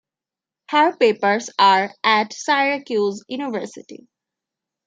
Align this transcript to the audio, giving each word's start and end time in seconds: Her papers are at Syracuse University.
Her 0.69 0.97
papers 0.97 1.51
are 1.59 1.91
at 2.03 2.33
Syracuse 2.33 3.23
University. 3.27 4.07